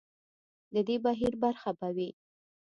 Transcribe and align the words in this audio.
د 0.73 0.75
دې 0.87 0.97
بهیر 1.05 1.33
برخه 1.43 1.69
به 1.79 1.87
وي. 1.95 2.09